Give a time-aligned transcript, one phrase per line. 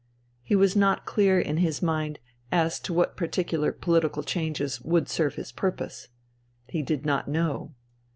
[0.41, 2.17] He was not clear in his mind
[2.51, 6.07] as to what particular political changes would serve his purpose.
[6.67, 7.75] He did not know.